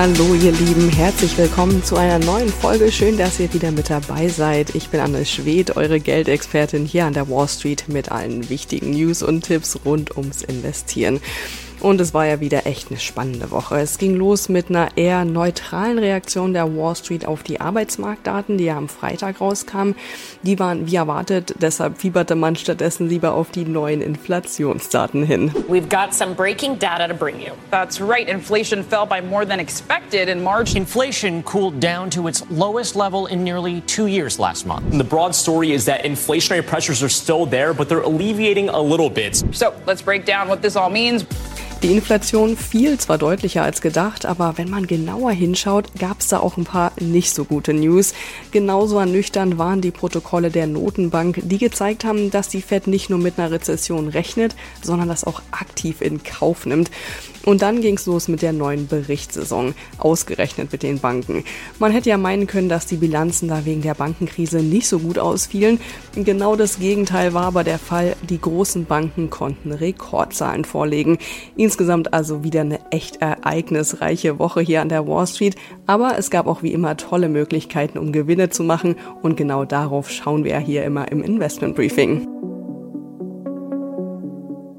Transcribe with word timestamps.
Hallo 0.00 0.32
ihr 0.32 0.52
Lieben, 0.52 0.90
herzlich 0.90 1.36
willkommen 1.36 1.82
zu 1.82 1.96
einer 1.96 2.24
neuen 2.24 2.50
Folge. 2.50 2.92
Schön, 2.92 3.18
dass 3.18 3.40
ihr 3.40 3.52
wieder 3.52 3.72
mit 3.72 3.90
dabei 3.90 4.28
seid. 4.28 4.76
Ich 4.76 4.90
bin 4.90 5.00
Anne 5.00 5.24
Schwed, 5.24 5.76
eure 5.76 5.98
Geldexpertin 5.98 6.84
hier 6.84 7.04
an 7.04 7.14
der 7.14 7.28
Wall 7.28 7.48
Street 7.48 7.88
mit 7.88 8.12
allen 8.12 8.48
wichtigen 8.48 8.90
News 8.90 9.24
und 9.24 9.42
Tipps 9.42 9.76
rund 9.84 10.16
ums 10.16 10.42
Investieren. 10.44 11.18
Und 11.80 12.00
es 12.00 12.12
war 12.12 12.26
ja 12.26 12.40
wieder 12.40 12.66
echt 12.66 12.90
eine 12.90 12.98
spannende 12.98 13.50
Woche. 13.50 13.78
Es 13.78 13.98
ging 13.98 14.16
los 14.16 14.48
mit 14.48 14.68
einer 14.68 14.88
eher 14.96 15.24
neutralen 15.24 15.98
Reaktion 15.98 16.52
der 16.52 16.76
Wall 16.76 16.96
Street 16.96 17.26
auf 17.26 17.42
die 17.42 17.60
Arbeitsmarktdaten, 17.60 18.58
die 18.58 18.64
ja 18.64 18.76
am 18.76 18.88
Freitag 18.88 19.40
rauskamen. 19.40 19.94
Die 20.42 20.58
waren 20.58 20.86
wie 20.90 20.96
erwartet, 20.96 21.54
deshalb 21.60 21.98
fieberte 21.98 22.34
man 22.34 22.56
stattdessen 22.56 23.08
lieber 23.08 23.34
auf 23.34 23.50
die 23.50 23.64
neuen 23.64 24.02
Inflationsdaten 24.02 25.24
hin. 25.24 25.52
We've 25.68 25.88
got 25.88 26.12
some 26.12 26.34
breaking 26.34 26.78
data 26.78 27.06
to 27.06 27.14
bring 27.14 27.40
you. 27.40 27.52
That's 27.70 28.00
right. 28.00 28.28
Inflation 28.28 28.82
fell 28.82 29.06
by 29.06 29.20
more 29.20 29.46
than 29.46 29.60
expected 29.60 30.28
in 30.28 30.42
March. 30.42 30.74
Inflation 30.74 31.42
cooled 31.44 31.80
down 31.80 32.10
to 32.10 32.26
its 32.26 32.44
lowest 32.50 32.96
level 32.96 33.26
in 33.26 33.44
nearly 33.44 33.82
two 33.82 34.06
years 34.06 34.38
last 34.38 34.66
month. 34.66 34.84
And 34.90 35.00
the 35.00 35.04
broad 35.04 35.34
story 35.34 35.72
is 35.72 35.84
that 35.84 36.04
inflationary 36.04 36.66
pressures 36.66 37.02
are 37.02 37.08
still 37.08 37.46
there, 37.46 37.72
but 37.72 37.88
they're 37.88 38.02
alleviating 38.02 38.68
a 38.68 38.80
little 38.80 39.10
bit. 39.10 39.44
So 39.52 39.72
let's 39.86 40.02
break 40.02 40.24
down 40.24 40.48
what 40.48 40.60
this 40.60 40.76
all 40.76 40.90
means. 40.90 41.24
Die 41.84 41.92
Inflation 41.92 42.56
fiel 42.56 42.98
zwar 42.98 43.18
deutlicher 43.18 43.62
als 43.62 43.80
gedacht, 43.80 44.26
aber 44.26 44.54
wenn 44.58 44.68
man 44.68 44.88
genauer 44.88 45.30
hinschaut, 45.30 45.92
gab 45.96 46.18
es 46.18 46.26
da 46.26 46.40
auch 46.40 46.56
ein 46.56 46.64
paar 46.64 46.90
nicht 46.98 47.32
so 47.32 47.44
gute 47.44 47.72
News. 47.72 48.14
Genauso 48.50 48.98
ernüchternd 48.98 49.58
waren 49.58 49.80
die 49.80 49.92
Protokolle 49.92 50.50
der 50.50 50.66
Notenbank, 50.66 51.40
die 51.44 51.58
gezeigt 51.58 52.04
haben, 52.04 52.32
dass 52.32 52.48
die 52.48 52.62
Fed 52.62 52.88
nicht 52.88 53.10
nur 53.10 53.20
mit 53.20 53.38
einer 53.38 53.52
Rezession 53.52 54.08
rechnet, 54.08 54.56
sondern 54.82 55.06
das 55.06 55.22
auch 55.22 55.40
aktiv 55.52 56.00
in 56.00 56.24
Kauf 56.24 56.66
nimmt. 56.66 56.90
Und 57.44 57.62
dann 57.62 57.80
ging 57.80 57.96
es 57.96 58.06
los 58.06 58.28
mit 58.28 58.42
der 58.42 58.52
neuen 58.52 58.88
Berichtssaison, 58.88 59.74
ausgerechnet 59.96 60.72
mit 60.72 60.82
den 60.82 60.98
Banken. 60.98 61.44
Man 61.78 61.92
hätte 61.92 62.10
ja 62.10 62.18
meinen 62.18 62.46
können, 62.46 62.68
dass 62.68 62.86
die 62.86 62.96
Bilanzen 62.96 63.48
da 63.48 63.64
wegen 63.64 63.82
der 63.82 63.94
Bankenkrise 63.94 64.58
nicht 64.58 64.88
so 64.88 64.98
gut 64.98 65.18
ausfielen. 65.18 65.80
Genau 66.14 66.56
das 66.56 66.78
Gegenteil 66.78 67.34
war 67.34 67.44
aber 67.44 67.64
der 67.64 67.78
Fall. 67.78 68.16
Die 68.28 68.40
großen 68.40 68.84
Banken 68.84 69.30
konnten 69.30 69.72
Rekordzahlen 69.72 70.64
vorlegen. 70.64 71.18
Insgesamt 71.68 72.14
also 72.14 72.44
wieder 72.44 72.62
eine 72.62 72.78
echt 72.90 73.20
ereignisreiche 73.20 74.38
Woche 74.38 74.62
hier 74.62 74.80
an 74.80 74.88
der 74.88 75.06
Wall 75.06 75.26
Street. 75.26 75.54
Aber 75.84 76.16
es 76.16 76.30
gab 76.30 76.46
auch 76.46 76.62
wie 76.62 76.72
immer 76.72 76.96
tolle 76.96 77.28
Möglichkeiten, 77.28 77.98
um 77.98 78.10
Gewinne 78.10 78.48
zu 78.48 78.64
machen. 78.64 78.96
Und 79.20 79.36
genau 79.36 79.66
darauf 79.66 80.10
schauen 80.10 80.44
wir 80.44 80.58
hier 80.60 80.84
immer 80.84 81.12
im 81.12 81.22
Investment 81.22 81.76
Briefing. 81.76 82.26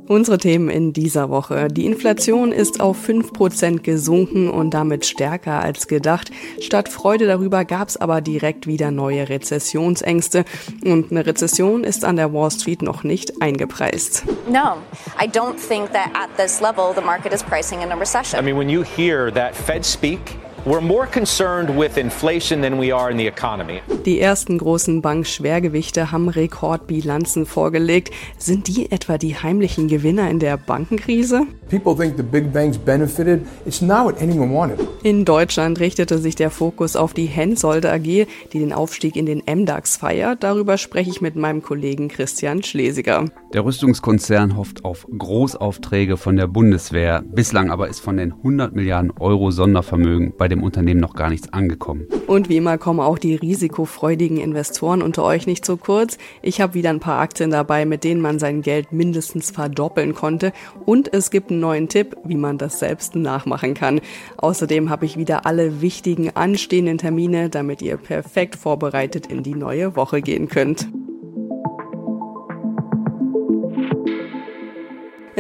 Unsere 0.10 0.40
Themen 0.40 0.72
in 0.72 0.92
dieser 0.92 1.30
Woche. 1.30 1.68
Die 1.68 1.86
Inflation 1.86 2.52
ist 2.52 2.82
auf 2.82 2.98
5% 3.08 3.82
gesunken 3.82 4.50
und 4.50 4.74
damit 4.74 5.06
stärker 5.06 5.62
als 5.62 5.88
gedacht. 5.88 6.32
Statt 6.62 6.90
Freude 6.90 7.28
darüber 7.28 7.64
gab 7.64 7.90
es 7.90 7.96
aber 7.96 8.20
direkt 8.20 8.66
wieder 8.66 8.90
neue 8.90 9.30
Rezessionsängste. 9.30 10.46
Und 10.84 11.12
eine 11.12 11.28
Rezession 11.28 11.84
ist 11.84 12.06
an 12.06 12.16
der 12.16 12.34
Wall 12.34 12.50
Street 12.50 12.82
noch 12.82 13.04
nicht 13.04 13.40
eingepreist. 13.40 14.24
No, 14.48 14.78
I 15.22 15.28
don't 15.28 15.58
think 15.60 15.94
that 15.94 16.10
at 16.16 16.36
this 16.38 16.60
level 16.60 16.92
the 16.96 17.06
market 17.06 17.32
is 17.32 17.44
pricing 17.44 17.84
in 17.84 17.92
a 17.92 17.96
recession. 17.96 18.40
I 18.40 18.44
mean, 18.44 18.58
when 18.58 18.68
you 18.68 18.84
hear 18.84 19.32
that 19.32 19.56
Fed 19.56 19.86
speak, 19.86 20.20
We're 20.66 20.82
more 20.82 21.08
concerned 21.08 21.70
with 21.80 21.98
inflation 21.98 22.62
than 22.62 22.80
we 22.80 22.94
are 22.94 23.10
in 23.10 23.18
the 23.18 23.28
economy. 23.28 23.82
Die 24.06 24.20
ersten 24.20 24.58
großen 24.58 25.02
Bankschwergewichte 25.02 26.12
haben 26.12 26.28
Rekordbilanzen 26.28 27.46
vorgelegt. 27.46 28.12
Sind 28.38 28.68
die 28.68 28.92
etwa 28.92 29.18
die 29.18 29.36
heimlichen 29.36 29.88
Gewinner 29.88 30.30
in 30.30 30.40
der 30.40 30.58
Bankenkrise? 30.58 31.48
People 31.70 31.96
think 31.96 32.18
the 32.18 32.24
big 32.24 32.52
banks 32.52 32.78
benefited. 32.78 33.42
It's 33.66 33.82
not 33.82 34.06
what 34.06 34.22
anyone 34.22 34.54
wanted. 34.54 34.80
In 35.02 35.24
Deutschland 35.24 35.80
richtete 35.80 36.18
sich 36.18 36.36
der 36.36 36.50
Fokus 36.50 36.98
auf 36.98 37.14
die 37.14 37.28
Hensoldt 37.28 37.86
AG, 37.86 38.02
die 38.02 38.28
den 38.60 38.74
Aufstieg 38.74 39.16
in 39.16 39.26
den 39.26 39.42
MDAX 39.48 39.96
feiert. 39.96 40.44
Darüber 40.44 40.78
spreche 40.78 41.10
ich 41.10 41.22
mit 41.22 41.38
meinem 41.38 41.62
Kollegen 41.62 42.10
Christian 42.10 42.64
Schlesiger. 42.64 43.26
Der 43.54 43.64
Rüstungskonzern 43.64 44.58
hofft 44.58 44.84
auf 44.84 45.08
Großaufträge 45.18 46.18
von 46.18 46.36
der 46.36 46.48
Bundeswehr. 46.48 47.24
Bislang 47.26 47.72
aber 47.72 47.88
ist 47.88 48.00
von 48.00 48.18
den 48.18 48.34
100 48.34 48.76
Milliarden 48.76 49.12
Euro 49.20 49.52
Sondervermögen 49.52 50.34
bei 50.38 50.49
dem 50.50 50.64
Unternehmen 50.64 51.00
noch 51.00 51.14
gar 51.14 51.30
nichts 51.30 51.52
angekommen. 51.54 52.08
Und 52.28 52.50
wie 52.50 52.58
immer 52.58 52.78
kommen 52.78 53.00
auch 53.00 53.18
die 53.18 53.36
risikofreudigen 53.36 54.38
Investoren 54.38 55.02
unter 55.02 55.24
euch 55.24 55.48
nicht 55.48 55.66
zu 55.66 55.78
kurz. 55.78 56.18
Ich 56.42 56.62
habe 56.62 56.74
wieder 56.74 56.90
ein 56.90 57.00
paar 57.00 57.20
Aktien 57.20 57.52
dabei, 57.52 57.86
mit 57.86 58.04
denen 58.04 58.22
man 58.22 58.40
sein 58.40 58.62
Geld 58.62 58.92
mindestens 58.92 59.52
verdoppeln 59.52 60.14
konnte. 60.14 60.52
Und 60.86 61.14
es 61.14 61.32
gibt 61.32 61.52
einen 61.52 61.60
neuen 61.60 61.88
Tipp, 61.88 62.18
wie 62.24 62.38
man 62.38 62.58
das 62.58 62.80
selbst 62.80 63.16
nachmachen 63.16 63.74
kann. 63.74 64.02
Außerdem 64.38 64.90
habe 64.90 65.06
ich 65.06 65.18
wieder 65.18 65.46
alle 65.46 65.82
wichtigen 65.82 66.36
anstehenden 66.36 66.98
Termine, 66.98 67.50
damit 67.50 67.82
ihr 67.82 67.98
perfekt 67.98 68.56
vorbereitet 68.56 69.28
in 69.28 69.44
die 69.44 69.56
neue 69.56 69.96
Woche 69.96 70.22
gehen 70.22 70.48
könnt. 70.48 70.88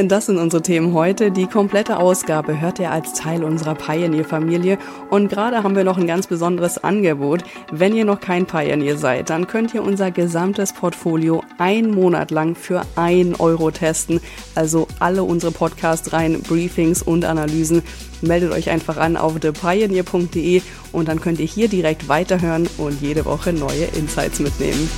Das 0.08 0.28
sind 0.28 0.38
unsere 0.38 0.62
Themen 0.62 0.94
heute. 0.94 1.30
Die 1.30 1.48
komplette 1.48 1.98
Ausgabe 1.98 2.62
hört 2.62 2.80
ihr 2.80 2.90
als 2.90 3.14
Teil 3.14 3.44
unserer 3.44 3.76
Pioneer-Familie. 3.76 4.78
Und 5.10 5.28
gerade 5.28 5.62
haben 5.62 5.76
wir 5.76 5.84
noch 5.84 5.98
ein 5.98 6.08
ganz 6.08 6.28
besonderes 6.28 6.82
Angebot. 6.82 7.44
Wenn 7.72 7.96
ihr 7.96 8.06
noch 8.06 8.22
kein 8.22 8.46
Pioneer 8.46 8.98
seid, 8.98 9.30
dann 9.30 9.48
könnt 9.48 9.74
ihr 9.74 9.84
unser 9.84 10.12
gesamtes 10.12 10.72
Portfolio 10.72 11.44
einen 11.58 11.92
Monat 11.92 12.32
lang 12.32 12.56
für 12.56 12.84
ein 12.96 13.36
Euro 13.36 13.72
testen. 13.72 14.22
Also 14.56 14.88
alle 15.00 15.24
unsere 15.24 15.52
Podcast-Reihen, 15.52 16.44
Briefings 16.44 17.04
und 17.04 17.26
Analysen. 17.26 17.82
Meldet 18.22 18.54
euch 18.54 18.70
einfach 18.70 18.98
an 18.98 19.18
auf 19.18 19.38
thepioneer.de 19.40 20.62
und 20.94 21.08
dann 21.10 21.20
könnt 21.20 21.40
ihr 21.40 21.46
hier 21.46 21.68
direkt 21.68 22.08
weiterhören 22.08 22.70
und 22.78 23.02
jede 23.02 23.26
Woche 23.26 23.52
neue 23.52 23.86
Insights 23.98 24.40
mitnehmen. 24.40 24.90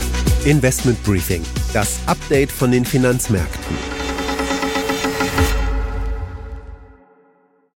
Investment 0.46 1.02
Briefing, 1.04 1.42
das 1.74 2.00
Update 2.06 2.52
von 2.52 2.72
den 2.72 2.86
Finanzmärkten. 2.86 4.01